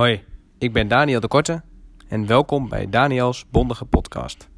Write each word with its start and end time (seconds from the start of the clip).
Hoi, 0.00 0.24
ik 0.58 0.72
ben 0.72 0.88
Daniel 0.88 1.20
de 1.20 1.28
Korte 1.28 1.62
en 2.08 2.26
welkom 2.26 2.68
bij 2.68 2.88
Daniels 2.88 3.46
Bondige 3.50 3.84
Podcast. 3.84 4.48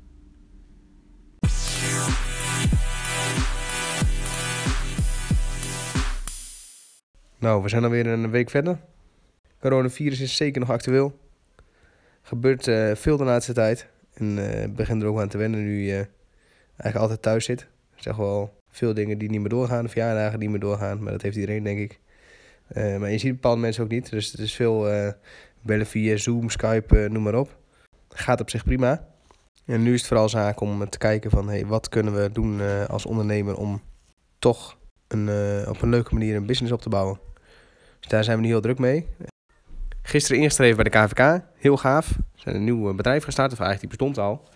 Nou, 7.39 7.63
we 7.63 7.69
zijn 7.69 7.85
alweer 7.85 8.07
een 8.07 8.31
week 8.31 8.51
verder. 8.51 8.79
Coronavirus 9.61 10.21
is 10.21 10.37
zeker 10.37 10.60
nog 10.60 10.71
actueel. 10.71 11.19
Gebeurt 12.22 12.67
uh, 12.67 12.95
veel 12.95 13.17
de 13.17 13.24
laatste 13.24 13.53
tijd. 13.53 13.88
En 14.15 14.38
uh, 14.38 14.65
begin 14.74 15.01
er 15.01 15.06
ook 15.06 15.21
aan 15.21 15.29
te 15.29 15.38
wennen 15.38 15.61
nu 15.61 15.83
je 15.83 16.06
eigenlijk 16.77 16.97
altijd 16.97 17.23
thuis 17.23 17.45
zit. 17.45 17.66
Zijn 17.95 18.16
wel 18.16 18.55
veel 18.70 18.95
dingen 18.95 19.19
die 19.19 19.30
niet 19.30 19.41
meer 19.41 19.48
doorgaan, 19.48 19.88
verjaardagen 19.88 20.38
die 20.38 20.48
niet 20.48 20.59
meer 20.59 20.69
doorgaan. 20.69 21.02
Maar 21.02 21.12
dat 21.12 21.23
heeft 21.23 21.37
iedereen, 21.37 21.62
denk 21.62 21.79
ik. 21.79 22.01
Uh, 22.77 22.97
maar 22.97 23.11
je 23.11 23.19
ziet 23.19 23.33
bepaalde 23.33 23.61
mensen 23.61 23.84
ook 23.84 23.91
niet. 23.91 24.11
Dus 24.11 24.30
het 24.30 24.41
is 24.41 24.55
veel 24.55 24.80
bellen 25.61 25.87
via 25.87 26.17
Zoom, 26.17 26.51
Skype, 26.51 27.09
noem 27.11 27.23
maar 27.23 27.35
op. 27.35 27.57
Gaat 28.09 28.41
op 28.41 28.51
zich 28.51 28.65
prima. 28.65 29.09
En 29.65 29.83
nu 29.83 29.93
is 29.93 29.99
het 29.99 30.09
vooral 30.09 30.29
zaak 30.29 30.61
om 30.61 30.89
te 30.89 30.99
kijken 30.99 31.30
van 31.30 31.49
hey, 31.49 31.66
wat 31.66 31.89
kunnen 31.89 32.15
we 32.15 32.30
doen 32.33 32.61
als 32.89 33.07
ondernemer 33.07 33.57
om 33.57 33.83
toch 34.39 34.79
een, 35.09 35.29
op 35.69 35.83
een 35.83 35.89
leuke 35.89 36.15
manier 36.15 36.37
een 36.37 36.47
business 36.47 36.73
op 36.73 36.83
te 36.83 36.89
bouwen. 36.89 37.21
Dus 38.01 38.09
daar 38.09 38.25
zijn 38.25 38.37
we 38.37 38.43
nu 38.43 38.49
heel 38.49 38.61
druk 38.61 38.79
mee. 38.79 39.07
Gisteren 40.02 40.41
ingeschreven 40.41 40.77
bij 40.77 40.85
de 40.85 40.99
KVK, 40.99 41.45
heel 41.57 41.77
gaaf. 41.77 42.09
We 42.09 42.41
zijn 42.41 42.55
een 42.55 42.65
nieuw 42.65 42.95
bedrijf 42.95 43.25
gestart, 43.25 43.52
of 43.52 43.59
eigenlijk 43.61 43.91
die 43.91 43.99
bestond 43.99 44.27
al. 44.27 44.49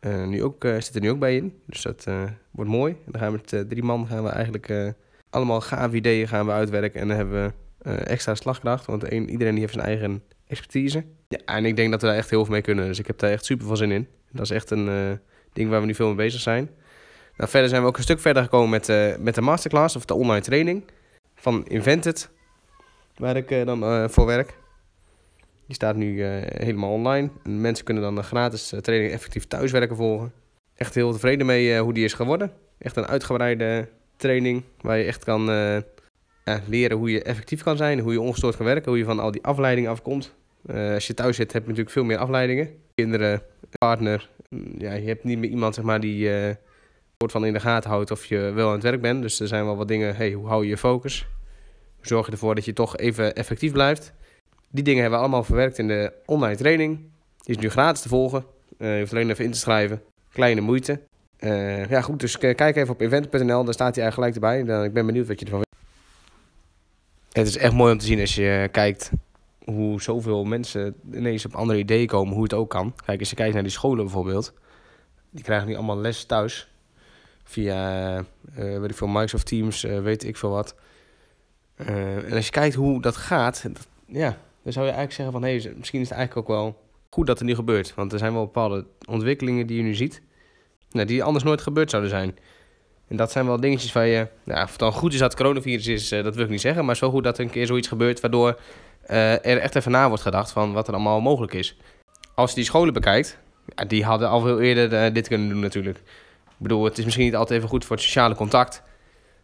Uh, 0.00 0.26
nu 0.26 0.42
ook, 0.42 0.64
uh, 0.64 0.80
zit 0.80 0.94
er 0.94 1.00
nu 1.00 1.10
ook 1.10 1.18
bij 1.18 1.36
in, 1.36 1.60
dus 1.66 1.82
dat 1.82 2.06
wordt 2.50 2.70
mooi. 2.70 2.92
En 2.92 3.12
dan 3.12 3.20
gaan 3.20 3.32
we 3.32 3.40
met 3.50 3.68
drie 3.68 3.82
man 3.82 4.06
gaan 4.06 4.22
we 4.22 4.28
eigenlijk 4.28 4.94
allemaal 5.30 5.60
gaaf 5.60 5.92
ideeën 5.92 6.28
gaan 6.28 6.46
we 6.46 6.52
uitwerken. 6.52 7.00
En 7.00 7.08
dan 7.08 7.16
hebben 7.16 7.54
we 7.78 7.90
extra 7.90 8.34
slagkracht, 8.34 8.86
want 8.86 9.12
een, 9.12 9.30
iedereen 9.30 9.52
die 9.52 9.60
heeft 9.60 9.74
zijn 9.74 9.86
eigen 9.86 10.22
expertise. 10.46 11.04
Ja, 11.28 11.38
en 11.44 11.64
ik 11.64 11.76
denk 11.76 11.90
dat 11.90 12.00
we 12.00 12.06
daar 12.06 12.16
echt 12.16 12.30
heel 12.30 12.44
veel 12.44 12.52
mee 12.52 12.62
kunnen, 12.62 12.86
dus 12.86 12.98
ik 12.98 13.06
heb 13.06 13.18
daar 13.18 13.30
echt 13.30 13.44
super 13.44 13.66
veel 13.66 13.76
zin 13.76 13.90
in. 13.90 14.08
Dat 14.30 14.44
is 14.44 14.50
echt 14.50 14.70
een 14.70 15.18
ding 15.52 15.70
waar 15.70 15.80
we 15.80 15.86
nu 15.86 15.94
veel 15.94 16.06
mee 16.06 16.16
bezig 16.16 16.40
zijn. 16.40 16.70
Nou, 17.36 17.50
verder 17.50 17.68
zijn 17.68 17.82
we 17.82 17.88
ook 17.88 17.96
een 17.96 18.02
stuk 18.02 18.20
verder 18.20 18.42
gekomen 18.42 18.70
met, 18.70 19.18
met 19.20 19.34
de 19.34 19.40
masterclass, 19.40 19.96
of 19.96 20.04
de 20.04 20.14
online 20.14 20.40
training 20.40 20.84
van 21.34 21.66
Invented, 21.66 22.30
waar 23.16 23.36
ik 23.36 23.48
dan 23.48 24.10
voor 24.10 24.26
werk. 24.26 24.54
Die 25.66 25.74
staat 25.74 25.96
nu 25.96 26.22
helemaal 26.22 26.92
online. 26.92 27.30
En 27.44 27.60
mensen 27.60 27.84
kunnen 27.84 28.02
dan 28.02 28.16
een 28.16 28.24
gratis 28.24 28.74
training 28.80 29.12
effectief 29.12 29.46
thuiswerken 29.46 29.96
volgen. 29.96 30.32
Echt 30.74 30.94
heel 30.94 31.12
tevreden 31.12 31.46
mee 31.46 31.78
hoe 31.78 31.92
die 31.92 32.04
is 32.04 32.12
geworden. 32.12 32.52
Echt 32.78 32.96
een 32.96 33.06
uitgebreide 33.06 33.88
training 34.16 34.62
waar 34.80 34.98
je 34.98 35.04
echt 35.04 35.24
kan 35.24 35.44
leren 36.66 36.96
hoe 36.96 37.10
je 37.10 37.22
effectief 37.22 37.62
kan 37.62 37.76
zijn, 37.76 37.98
hoe 37.98 38.12
je 38.12 38.20
ongestoord 38.20 38.56
kan 38.56 38.66
werken, 38.66 38.88
hoe 38.88 38.98
je 38.98 39.04
van 39.04 39.20
al 39.20 39.30
die 39.30 39.44
afleidingen 39.44 39.90
afkomt. 39.90 40.34
als 40.72 41.06
je 41.06 41.14
thuis 41.14 41.36
zit 41.36 41.52
heb 41.52 41.62
je 41.62 41.68
natuurlijk 41.68 41.94
veel 41.94 42.04
meer 42.04 42.18
afleidingen. 42.18 42.70
Kinderen, 42.94 43.42
partner. 43.78 44.30
Mm, 44.48 44.74
ja, 44.78 44.92
je 44.92 45.06
hebt 45.06 45.24
niet 45.24 45.38
meer 45.38 45.50
iemand 45.50 45.74
zeg 45.74 45.84
maar, 45.84 46.00
die 46.00 46.28
soort 47.18 47.32
van 47.32 47.46
in 47.46 47.52
de 47.52 47.60
gaten 47.60 47.90
houdt 47.90 48.10
of 48.10 48.24
je 48.24 48.38
wel 48.38 48.66
aan 48.66 48.74
het 48.74 48.82
werk 48.82 49.00
bent. 49.00 49.22
Dus 49.22 49.40
er 49.40 49.48
zijn 49.48 49.64
wel 49.64 49.76
wat 49.76 49.88
dingen. 49.88 50.16
Hey, 50.16 50.32
hoe 50.32 50.46
hou 50.46 50.62
je 50.62 50.68
je 50.68 50.76
focus? 50.76 51.26
Hoe 51.96 52.06
zorg 52.06 52.26
je 52.26 52.32
ervoor 52.32 52.54
dat 52.54 52.64
je 52.64 52.72
toch 52.72 52.96
even 52.96 53.34
effectief 53.34 53.72
blijft? 53.72 54.12
Die 54.70 54.84
dingen 54.84 55.00
hebben 55.00 55.18
we 55.18 55.24
allemaal 55.24 55.44
verwerkt 55.44 55.78
in 55.78 55.88
de 55.88 56.12
online 56.26 56.56
training. 56.56 56.98
Die 57.42 57.56
is 57.56 57.62
nu 57.62 57.70
gratis 57.70 58.02
te 58.02 58.08
volgen. 58.08 58.44
Uh, 58.78 58.92
je 58.94 59.00
hoeft 59.00 59.12
alleen 59.12 59.30
even 59.30 59.44
in 59.44 59.50
te 59.50 59.58
schrijven. 59.58 60.02
Kleine 60.32 60.60
moeite. 60.60 61.00
Uh, 61.40 61.88
ja, 61.88 62.00
goed, 62.00 62.20
dus 62.20 62.38
kijk 62.38 62.76
even 62.76 62.94
op 62.94 63.00
event.nl, 63.00 63.64
daar 63.64 63.74
staat 63.74 63.94
hij 63.94 64.04
eigenlijk 64.04 64.14
gelijk 64.14 64.34
erbij. 64.34 64.74
Dan, 64.74 64.84
ik 64.84 64.92
ben 64.92 65.06
benieuwd 65.06 65.26
wat 65.26 65.38
je 65.38 65.44
ervan 65.44 65.58
weet. 65.58 65.78
Het 67.32 67.46
is 67.46 67.56
echt 67.56 67.72
mooi 67.72 67.92
om 67.92 67.98
te 67.98 68.04
zien 68.04 68.20
als 68.20 68.34
je 68.34 68.68
kijkt 68.72 69.10
hoe 69.64 70.02
zoveel 70.02 70.44
mensen 70.44 70.94
ineens 71.12 71.44
op 71.44 71.54
andere 71.54 71.78
ideeën 71.78 72.06
komen, 72.06 72.34
hoe 72.34 72.42
het 72.42 72.54
ook 72.54 72.70
kan. 72.70 72.94
Kijk, 73.04 73.20
als 73.20 73.30
je 73.30 73.36
kijkt 73.36 73.54
naar 73.54 73.62
die 73.62 73.72
scholen 73.72 74.04
bijvoorbeeld, 74.04 74.52
die 75.30 75.44
krijgen 75.44 75.68
nu 75.68 75.74
allemaal 75.74 75.98
les 75.98 76.24
thuis. 76.24 76.68
Via, 77.44 78.16
uh, 78.18 78.24
weet 78.54 78.90
ik 78.90 78.96
veel, 78.96 79.06
Microsoft 79.06 79.46
Teams, 79.46 79.82
weet 79.82 80.24
ik 80.24 80.36
veel 80.36 80.50
wat. 80.50 80.74
en 81.76 82.32
als 82.32 82.44
je 82.44 82.50
kijkt 82.50 82.74
hoe 82.74 83.02
dat 83.02 83.16
gaat, 83.16 83.64
ja, 84.06 84.38
dan 84.62 84.72
zou 84.72 84.86
je 84.86 84.92
eigenlijk 84.92 85.12
zeggen 85.12 85.32
van... 85.32 85.42
hé, 85.42 85.58
hey, 85.58 85.74
misschien 85.76 86.00
is 86.00 86.08
het 86.08 86.18
eigenlijk 86.18 86.48
ook 86.48 86.56
wel 86.56 86.82
goed 87.10 87.26
dat 87.26 87.38
er 87.38 87.44
nu 87.44 87.54
gebeurt. 87.54 87.94
Want 87.94 88.12
er 88.12 88.18
zijn 88.18 88.32
wel 88.32 88.44
bepaalde 88.44 88.86
ontwikkelingen 89.08 89.66
die 89.66 89.76
je 89.76 89.82
nu 89.82 89.94
ziet... 89.94 90.22
Die 91.04 91.22
anders 91.22 91.44
nooit 91.44 91.60
gebeurd 91.60 91.90
zouden 91.90 92.10
zijn. 92.10 92.38
En 93.08 93.16
dat 93.16 93.32
zijn 93.32 93.46
wel 93.46 93.60
dingetjes 93.60 93.92
waar 93.92 94.06
je... 94.06 94.26
Nou, 94.44 94.62
of 94.62 94.70
het 94.70 94.78
dan 94.78 94.92
goed 94.92 95.12
is 95.12 95.18
dat 95.18 95.30
het 95.30 95.40
coronavirus 95.40 95.86
is, 95.86 96.12
uh, 96.12 96.24
dat 96.24 96.34
wil 96.34 96.44
ik 96.44 96.50
niet 96.50 96.60
zeggen... 96.60 96.84
maar 96.84 96.96
wel 97.00 97.10
goed 97.10 97.24
dat 97.24 97.38
er 97.38 97.44
een 97.44 97.50
keer 97.50 97.66
zoiets 97.66 97.88
gebeurt... 97.88 98.20
waardoor 98.20 98.58
uh, 99.10 99.32
er 99.32 99.58
echt 99.58 99.74
even 99.74 99.90
na 99.90 100.08
wordt 100.08 100.22
gedacht 100.22 100.50
van 100.50 100.72
wat 100.72 100.88
er 100.88 100.94
allemaal 100.94 101.20
mogelijk 101.20 101.52
is. 101.52 101.76
Als 102.34 102.50
je 102.50 102.56
die 102.56 102.64
scholen 102.64 102.92
bekijkt... 102.92 103.38
Ja, 103.74 103.84
die 103.84 104.04
hadden 104.04 104.28
al 104.28 104.40
veel 104.40 104.60
eerder 104.60 105.06
uh, 105.06 105.14
dit 105.14 105.28
kunnen 105.28 105.48
doen 105.48 105.60
natuurlijk. 105.60 105.98
Ik 106.48 106.62
bedoel, 106.62 106.84
het 106.84 106.98
is 106.98 107.04
misschien 107.04 107.24
niet 107.24 107.36
altijd 107.36 107.58
even 107.58 107.70
goed 107.70 107.84
voor 107.84 107.96
het 107.96 108.04
sociale 108.04 108.34
contact... 108.34 108.82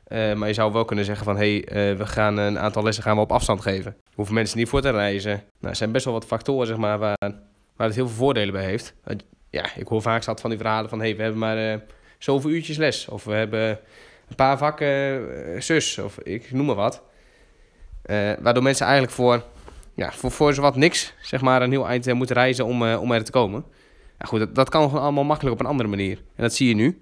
Maar 0.09 0.49
je 0.49 0.55
zou 0.55 0.73
wel 0.73 0.85
kunnen 0.85 1.05
zeggen 1.05 1.25
van, 1.25 1.37
hé, 1.37 1.63
hey, 1.65 1.97
we 1.97 2.07
gaan 2.07 2.37
een 2.37 2.59
aantal 2.59 2.83
lessen 2.83 3.05
gaan 3.05 3.17
we 3.17 3.23
op 3.23 3.33
afstand 3.33 3.61
geven. 3.61 3.97
Hoeven 4.15 4.35
mensen 4.35 4.59
niet 4.59 4.69
voor 4.69 4.81
te 4.81 4.91
reizen. 4.91 5.31
Nou, 5.31 5.43
er 5.61 5.77
zijn 5.77 5.93
best 5.93 6.05
wel 6.05 6.15
wat 6.15 6.25
factoren, 6.25 6.67
zeg 6.67 6.77
maar, 6.77 6.99
waar, 6.99 7.17
waar 7.77 7.87
het 7.87 7.95
heel 7.95 8.07
veel 8.07 8.17
voordelen 8.17 8.53
bij 8.53 8.65
heeft. 8.65 8.95
Ja, 9.53 9.65
ik 9.77 9.89
hoor 9.89 10.03
vaak 10.03 10.23
zat 10.23 10.41
van 10.41 10.51
die 10.51 10.59
verhalen 10.59 10.91
van, 10.91 10.99
hé, 10.99 11.07
hey, 11.07 11.17
we 11.17 11.23
hebben 11.23 11.41
maar 11.41 11.81
zoveel 12.19 12.51
uurtjes 12.51 12.77
les. 12.77 13.09
Of 13.09 13.25
we 13.25 13.33
hebben 13.33 13.69
een 14.29 14.37
paar 14.37 14.59
vakken 14.59 15.63
zus, 15.63 15.99
of 15.99 16.19
ik 16.19 16.53
noem 16.53 16.67
maar 16.67 16.75
wat. 16.75 17.03
waardoor 18.41 18.63
mensen 18.63 18.87
eigenlijk 18.87 19.15
voor, 19.15 19.45
ja, 19.95 20.13
voor, 20.13 20.31
voor 20.31 20.55
zowat 20.55 20.77
niks, 20.77 21.15
zeg 21.21 21.41
maar, 21.41 21.63
een 21.63 21.71
heel 21.71 21.87
eind 21.87 22.15
moeten 22.15 22.37
reizen 22.37 22.65
om, 22.65 22.95
om 22.95 23.13
er 23.13 23.25
te 23.25 23.31
komen. 23.31 23.65
Ja, 24.19 24.27
goed, 24.27 24.39
dat, 24.39 24.55
dat 24.55 24.69
kan 24.69 24.83
gewoon 24.83 25.03
allemaal 25.03 25.25
makkelijk 25.25 25.55
op 25.55 25.61
een 25.61 25.71
andere 25.71 25.89
manier. 25.89 26.17
En 26.17 26.43
dat 26.43 26.55
zie 26.55 26.69
je 26.69 26.75
nu. 26.75 27.01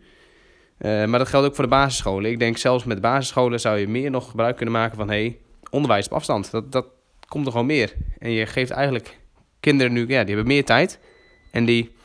Maar 0.81 1.19
dat 1.19 1.29
geldt 1.29 1.47
ook 1.47 1.55
voor 1.55 1.65
de 1.65 1.71
basisscholen. 1.71 2.31
Ik 2.31 2.39
denk 2.39 2.57
zelfs 2.57 2.85
met 2.85 3.01
basisscholen 3.01 3.61
zou 3.61 3.79
je 3.79 3.89
meer 3.89 4.11
nog 4.11 4.31
gebruik 4.31 4.57
kunnen 4.57 4.75
maken 4.75 4.97
van 4.97 5.09
hey, 5.09 5.39
onderwijs 5.71 6.07
op 6.07 6.13
afstand. 6.13 6.51
Dat, 6.51 6.73
dat 6.73 6.87
komt 7.29 7.47
er 7.47 7.53
gewoon 7.53 7.67
meer. 7.67 7.93
En 8.19 8.31
je 8.31 8.47
geeft 8.47 8.71
eigenlijk 8.71 9.19
kinderen 9.61 9.93
nu, 9.93 10.01
ja, 10.01 10.25
die 10.25 10.35
hebben 10.35 10.47
meer 10.47 10.65
tijd. 10.65 10.99
En 11.51 11.65
die 11.65 11.99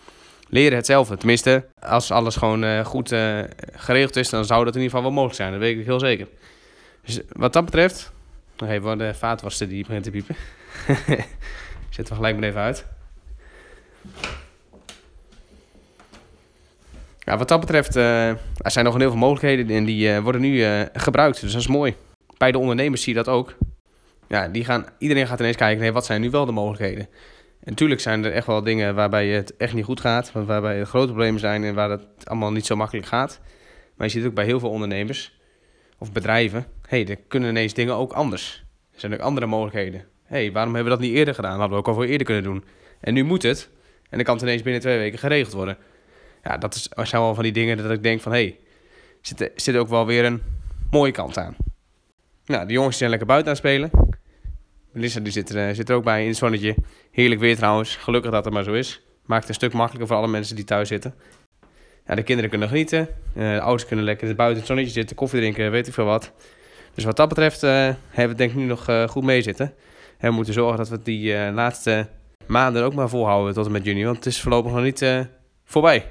leren 0.47 0.77
hetzelfde. 0.77 1.17
Tenminste, 1.17 1.65
als 1.79 2.11
alles 2.11 2.35
gewoon 2.35 2.63
uh, 2.63 2.85
goed 2.85 3.11
uh, 3.11 3.39
geregeld 3.71 4.15
is, 4.15 4.29
dan 4.29 4.45
zou 4.45 4.65
dat 4.65 4.75
in 4.75 4.81
ieder 4.81 4.95
geval 4.95 5.01
wel 5.01 5.21
mogelijk 5.21 5.35
zijn. 5.35 5.51
Dat 5.51 5.59
weet 5.59 5.79
ik 5.79 5.85
heel 5.85 5.99
zeker. 5.99 6.27
Dus 7.05 7.19
wat 7.29 7.53
dat 7.53 7.65
betreft, 7.65 8.11
nog 8.57 8.69
even 8.69 8.97
de 8.97 9.13
vaatwasser 9.13 9.69
die 9.69 9.85
begint 9.85 10.03
te 10.03 10.11
piepen. 10.11 10.35
Zet 11.89 12.09
we 12.09 12.15
gelijk 12.15 12.35
maar 12.35 12.49
even 12.49 12.61
uit. 12.61 12.85
Ja, 17.19 17.37
wat 17.37 17.47
dat 17.47 17.59
betreft, 17.59 17.95
er 17.95 18.37
zijn 18.57 18.85
nog 18.85 18.97
heel 18.97 19.09
veel 19.09 19.19
mogelijkheden 19.19 19.75
en 19.75 19.85
die 19.85 20.19
worden 20.19 20.41
nu 20.41 20.85
gebruikt. 20.93 21.41
Dus 21.41 21.51
dat 21.51 21.61
is 21.61 21.67
mooi. 21.67 21.95
Bij 22.37 22.51
de 22.51 22.57
ondernemers 22.57 23.01
zie 23.03 23.13
je 23.13 23.23
dat 23.23 23.33
ook. 23.33 23.55
Ja, 24.27 24.47
die 24.47 24.65
gaan, 24.65 24.85
iedereen 24.97 25.27
gaat 25.27 25.39
ineens 25.39 25.55
kijken, 25.55 25.81
nee, 25.81 25.91
wat 25.91 26.05
zijn 26.05 26.21
nu 26.21 26.29
wel 26.29 26.45
de 26.45 26.51
mogelijkheden? 26.51 27.07
Natuurlijk 27.65 28.01
zijn 28.01 28.25
er 28.25 28.31
echt 28.31 28.47
wel 28.47 28.63
dingen 28.63 28.95
waarbij 28.95 29.27
het 29.27 29.55
echt 29.57 29.73
niet 29.73 29.85
goed 29.85 29.99
gaat, 29.99 30.31
waarbij 30.31 30.79
er 30.79 30.85
grote 30.85 31.07
problemen 31.07 31.39
zijn 31.39 31.63
en 31.63 31.75
waar 31.75 31.89
het 31.89 32.07
allemaal 32.23 32.51
niet 32.51 32.65
zo 32.65 32.75
makkelijk 32.75 33.07
gaat. 33.07 33.39
Maar 33.95 34.07
je 34.07 34.13
ziet 34.13 34.25
ook 34.25 34.33
bij 34.33 34.45
heel 34.45 34.59
veel 34.59 34.69
ondernemers 34.69 35.39
of 35.97 36.11
bedrijven, 36.11 36.65
hé, 36.87 37.03
hey, 37.03 37.07
er 37.07 37.17
kunnen 37.27 37.49
ineens 37.49 37.73
dingen 37.73 37.95
ook 37.95 38.13
anders. 38.13 38.63
Er 38.93 38.99
zijn 38.99 39.13
ook 39.13 39.19
andere 39.19 39.45
mogelijkheden. 39.45 39.99
Hé, 40.23 40.37
hey, 40.37 40.51
waarom 40.51 40.73
hebben 40.73 40.91
we 40.91 40.97
dat 40.97 41.07
niet 41.07 41.17
eerder 41.17 41.35
gedaan? 41.35 41.59
Hadden 41.59 41.69
we 41.69 41.75
ook 41.75 41.87
al 41.87 41.93
veel 41.93 42.03
eerder 42.03 42.25
kunnen 42.25 42.43
doen. 42.43 42.63
En 42.99 43.13
nu 43.13 43.23
moet 43.23 43.43
het. 43.43 43.69
En 44.09 44.17
dan 44.17 44.23
kan 44.23 44.33
het 44.33 44.43
ineens 44.43 44.61
binnen 44.61 44.81
twee 44.81 44.97
weken 44.97 45.19
geregeld 45.19 45.53
worden 45.53 45.77
ja, 46.45 46.57
dat 46.57 46.75
is, 46.75 46.89
zijn 47.09 47.21
wel 47.21 47.33
van 47.33 47.43
die 47.43 47.51
dingen 47.51 47.77
dat 47.77 47.91
ik 47.91 48.03
denk 48.03 48.21
van... 48.21 48.31
hé, 48.31 48.37
hey, 48.37 48.59
zit, 49.21 49.51
zit 49.55 49.75
ook 49.75 49.87
wel 49.87 50.05
weer 50.05 50.25
een 50.25 50.41
mooie 50.91 51.11
kant 51.11 51.37
aan. 51.37 51.55
Nou, 52.45 52.67
de 52.67 52.73
jongens 52.73 52.97
zijn 52.97 53.09
lekker 53.09 53.27
buiten 53.27 53.51
aan 53.51 53.57
het 53.57 53.67
spelen. 53.67 54.04
Melissa 54.95 55.19
die 55.19 55.31
zit, 55.31 55.49
er, 55.49 55.75
zit 55.75 55.89
er 55.89 55.95
ook 55.95 56.03
bij 56.03 56.21
in 56.21 56.27
het 56.27 56.37
zonnetje. 56.37 56.75
Heerlijk 57.11 57.41
weer 57.41 57.55
trouwens. 57.55 57.95
Gelukkig 57.95 58.31
dat 58.31 58.45
het 58.45 58.53
maar 58.53 58.63
zo 58.63 58.73
is. 58.73 59.01
Maakt 59.25 59.41
het 59.41 59.49
een 59.49 59.55
stuk 59.55 59.73
makkelijker 59.73 60.07
voor 60.07 60.17
alle 60.17 60.27
mensen 60.27 60.55
die 60.55 60.65
thuis 60.65 60.87
zitten. 60.87 61.13
Ja, 62.07 62.15
de 62.15 62.23
kinderen 62.23 62.49
kunnen 62.49 62.67
genieten. 62.67 62.99
Uh, 63.33 63.53
de 63.53 63.61
ouders 63.61 63.85
kunnen 63.85 64.05
lekker 64.05 64.35
buiten 64.35 64.57
het 64.57 64.67
zonnetje 64.67 64.91
zitten, 64.91 65.15
koffie 65.15 65.39
drinken, 65.39 65.71
weet 65.71 65.87
ik 65.87 65.93
veel 65.93 66.05
wat. 66.05 66.31
Dus 66.93 67.03
wat 67.03 67.17
dat 67.17 67.29
betreft 67.29 67.63
uh, 67.63 67.69
hebben 68.09 68.37
we 68.37 68.43
denk 68.43 68.51
ik 68.51 68.57
nu 68.57 68.65
nog 68.65 69.09
goed 69.09 69.23
mee 69.23 69.41
zitten. 69.41 69.73
En 70.17 70.29
we 70.29 70.35
moeten 70.35 70.53
zorgen 70.53 70.77
dat 70.77 70.89
we 70.89 71.01
die 71.01 71.51
laatste 71.51 72.07
maanden 72.45 72.83
ook 72.83 72.93
maar 72.93 73.09
volhouden 73.09 73.53
tot 73.53 73.65
en 73.65 73.71
met 73.71 73.85
juni. 73.85 74.03
Want 74.03 74.15
het 74.15 74.25
is 74.25 74.41
voorlopig 74.41 74.71
nog 74.71 74.83
niet 74.83 75.27
voorbij. 75.63 76.07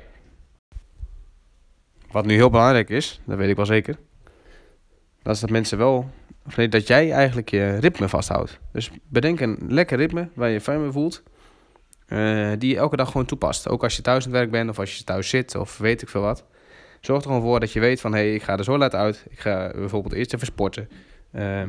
Wat 2.11 2.27
nu 2.27 2.35
heel 2.35 2.51
belangrijk 2.51 2.91
is, 2.91 3.21
dat 3.25 3.37
weet 3.37 3.51
ik 3.51 3.57
wel 3.57 3.67
zeker. 3.67 3.97
Dat 5.25 5.35
is 5.35 5.41
dat 5.41 5.51
mensen 5.51 5.79
wel, 5.79 6.11
of 6.47 6.57
nee, 6.57 6.69
dat 6.69 6.87
jij 6.87 7.13
eigenlijk 7.13 7.49
je 7.49 7.77
ritme 7.77 8.09
vasthoudt. 8.09 8.59
Dus 8.73 8.91
bedenk 9.09 9.41
een 9.41 9.59
lekker 9.69 9.99
ritme 9.99 10.29
waar 10.35 10.49
je 10.49 10.55
je 10.55 10.61
fijn 10.61 10.83
mee 10.83 10.91
voelt. 10.91 11.23
Uh, 12.09 12.53
die 12.59 12.71
je 12.71 12.77
elke 12.77 12.97
dag 12.97 13.11
gewoon 13.11 13.27
toepast. 13.27 13.69
Ook 13.69 13.83
als 13.83 13.97
je 13.97 14.03
thuis 14.03 14.25
aan 14.25 14.31
het 14.31 14.41
werk 14.41 14.51
bent 14.51 14.71
of 14.71 14.79
als 14.79 14.97
je 14.97 15.05
thuis 15.05 15.29
zit 15.29 15.55
of 15.55 15.79
weet 15.79 16.03
ik 16.03 16.09
veel 16.09 16.21
wat. 16.21 16.45
Zorg 17.01 17.21
er 17.21 17.27
gewoon 17.27 17.43
voor 17.43 17.61
dat 17.61 17.73
je 17.73 17.81
weet 17.81 18.01
van 18.01 18.13
hé, 18.13 18.19
hey, 18.19 18.35
ik 18.35 18.43
ga 18.43 18.57
er 18.57 18.65
zo 18.65 18.79
uit. 18.79 19.25
Ik 19.31 19.39
ga 19.39 19.71
bijvoorbeeld 19.75 20.15
eerst 20.15 20.35
even 20.35 20.47
sporten. 20.47 20.89
Uh, 21.33 21.63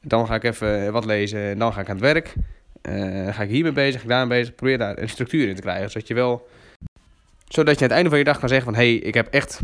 Dan 0.00 0.26
ga 0.26 0.34
ik 0.34 0.44
even 0.44 0.92
wat 0.92 1.04
lezen 1.04 1.40
en 1.40 1.58
dan 1.58 1.72
ga 1.72 1.80
ik 1.80 1.88
aan 1.88 1.96
het 1.96 2.04
werk. 2.04 2.34
Uh, 2.82 3.34
ga 3.34 3.42
ik 3.42 3.50
hiermee 3.50 3.72
bezig, 3.72 4.00
ga 4.00 4.06
daarmee 4.08 4.38
bezig. 4.38 4.54
Probeer 4.54 4.78
daar 4.78 4.98
een 4.98 5.08
structuur 5.08 5.48
in 5.48 5.54
te 5.54 5.62
krijgen. 5.62 5.90
Zodat 5.90 6.08
je 6.08 6.14
wel 6.14 6.48
zodat 7.48 7.78
je 7.78 7.80
aan 7.80 7.86
het 7.86 7.96
einde 7.96 8.10
van 8.10 8.18
je 8.18 8.24
dag 8.24 8.38
kan 8.38 8.48
zeggen 8.48 8.72
van... 8.72 8.82
hé, 8.82 8.90
hey, 8.90 8.98
ik 8.98 9.14
heb 9.14 9.26
echt 9.26 9.60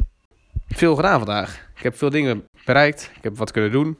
veel 0.77 0.95
gedaan 0.95 1.19
vandaag. 1.19 1.69
Ik 1.77 1.83
heb 1.83 1.97
veel 1.97 2.11
dingen 2.11 2.45
bereikt. 2.65 3.11
Ik 3.17 3.23
heb 3.23 3.37
wat 3.37 3.51
kunnen 3.51 3.71
doen. 3.71 3.97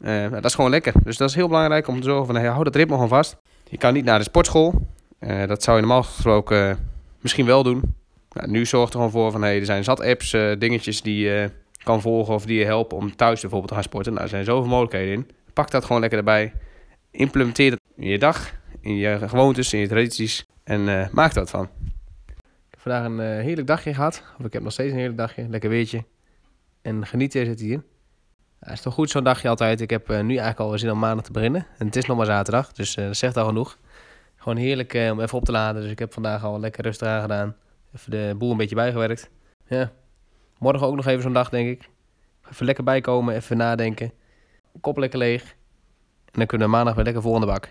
Uh, 0.00 0.30
dat 0.30 0.44
is 0.44 0.54
gewoon 0.54 0.70
lekker. 0.70 0.92
Dus 1.04 1.16
dat 1.16 1.28
is 1.28 1.34
heel 1.34 1.48
belangrijk 1.48 1.88
om 1.88 2.00
te 2.00 2.06
zorgen 2.06 2.26
van... 2.26 2.34
Hey, 2.34 2.46
hou 2.46 2.64
dat 2.64 2.76
ritme 2.76 2.94
gewoon 2.94 3.08
vast. 3.08 3.36
Je 3.68 3.78
kan 3.78 3.92
niet 3.92 4.04
naar 4.04 4.18
de 4.18 4.24
sportschool. 4.24 4.86
Uh, 5.20 5.46
dat 5.46 5.62
zou 5.62 5.76
je 5.76 5.82
normaal 5.82 6.02
gesproken 6.02 6.78
misschien 7.20 7.46
wel 7.46 7.62
doen. 7.62 7.94
Nou, 8.32 8.50
nu 8.50 8.66
zorgt 8.66 8.92
er 8.92 8.96
gewoon 8.96 9.10
voor 9.10 9.30
van... 9.30 9.42
Hey, 9.42 9.58
er 9.58 9.64
zijn 9.64 9.84
zat 9.84 10.00
apps, 10.00 10.32
uh, 10.32 10.52
dingetjes 10.58 11.02
die 11.02 11.24
je 11.24 11.50
kan 11.82 12.00
volgen... 12.00 12.34
of 12.34 12.44
die 12.44 12.58
je 12.58 12.64
helpen 12.64 12.96
om 12.96 13.16
thuis 13.16 13.40
bijvoorbeeld 13.40 13.68
te 13.68 13.74
gaan 13.74 13.84
sporten. 13.84 14.12
Nou, 14.12 14.24
er 14.24 14.30
zijn 14.30 14.44
zoveel 14.44 14.70
mogelijkheden 14.70 15.14
in. 15.14 15.30
Pak 15.52 15.70
dat 15.70 15.84
gewoon 15.84 16.00
lekker 16.00 16.18
erbij. 16.18 16.52
Implementeer 17.10 17.70
het 17.70 17.80
in 17.96 18.08
je 18.08 18.18
dag, 18.18 18.50
in 18.80 18.96
je 18.96 19.18
gewoontes, 19.28 19.72
in 19.72 19.80
je 19.80 19.88
tradities. 19.88 20.44
En 20.64 21.08
maak 21.12 21.32
wat 21.32 21.50
van 21.50 21.68
vandaag 22.82 23.04
een 23.04 23.36
uh, 23.38 23.44
heerlijk 23.44 23.66
dagje 23.66 23.94
gehad. 23.94 24.24
Of 24.38 24.44
ik 24.44 24.52
heb 24.52 24.62
nog 24.62 24.72
steeds 24.72 24.90
een 24.90 24.96
heerlijk 24.96 25.18
dagje. 25.18 25.48
Lekker 25.48 25.70
weertje. 25.70 26.04
En 26.82 27.06
genieten 27.06 27.46
zit 27.46 27.60
hier. 27.60 27.82
Het 28.58 28.72
is 28.72 28.80
toch 28.80 28.94
goed 28.94 29.10
zo'n 29.10 29.24
dagje 29.24 29.48
altijd. 29.48 29.80
Ik 29.80 29.90
heb 29.90 30.10
uh, 30.10 30.20
nu 30.20 30.36
eigenlijk 30.36 30.58
al 30.58 30.78
zin 30.78 30.90
om 30.90 30.98
maandag 30.98 31.24
te 31.24 31.32
beginnen. 31.32 31.66
En 31.78 31.86
het 31.86 31.96
is 31.96 32.06
nog 32.06 32.16
maar 32.16 32.26
zaterdag, 32.26 32.72
dus 32.72 32.96
uh, 32.96 33.06
dat 33.06 33.16
zegt 33.16 33.36
al 33.36 33.46
genoeg. 33.46 33.78
Gewoon 34.36 34.56
heerlijk 34.56 34.92
om 34.94 35.20
even 35.20 35.38
op 35.38 35.44
te 35.44 35.52
laden. 35.52 35.82
Dus 35.82 35.90
ik 35.90 35.98
heb 35.98 36.12
vandaag 36.12 36.44
al 36.44 36.60
lekker 36.60 36.82
rustig 36.84 37.08
aan 37.08 37.20
gedaan. 37.20 37.56
Even 37.94 38.10
de 38.10 38.34
boel 38.38 38.50
een 38.50 38.56
beetje 38.56 38.74
bijgewerkt. 38.74 39.30
Ja. 39.66 39.92
Morgen 40.58 40.86
ook 40.86 40.96
nog 40.96 41.06
even 41.06 41.22
zo'n 41.22 41.32
dag, 41.32 41.48
denk 41.48 41.68
ik. 41.68 41.88
Even 42.50 42.66
lekker 42.66 42.84
bijkomen, 42.84 43.34
even 43.34 43.56
nadenken. 43.56 44.12
Kop 44.80 44.96
lekker 44.96 45.18
leeg. 45.18 45.42
En 46.24 46.38
dan 46.38 46.46
kunnen 46.46 46.66
we 46.66 46.72
maandag 46.72 46.94
weer 46.94 47.04
lekker 47.04 47.22
vol 47.22 47.34
aan 47.34 47.40
de 47.40 47.46
bak. 47.46 47.64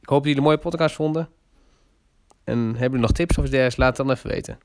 Ik 0.00 0.08
hoop 0.08 0.18
dat 0.18 0.24
jullie 0.24 0.36
een 0.36 0.42
mooie 0.42 0.58
podcast 0.58 0.94
vonden. 0.94 1.28
En 2.44 2.58
hebben 2.58 2.80
jullie 2.80 2.98
nog 2.98 3.12
tips 3.12 3.38
of 3.38 3.44
dergelijks? 3.44 3.76
Laat 3.76 3.96
het 3.96 4.06
dan 4.06 4.16
even 4.16 4.30
weten. 4.30 4.58